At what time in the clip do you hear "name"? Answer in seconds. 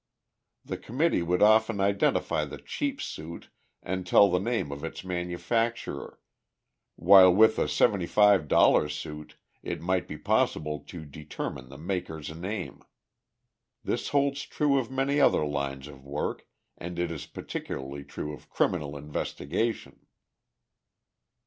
4.39-4.71, 12.35-12.81